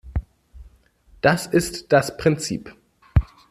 [1.21, 2.75] Das ist das Prinzip.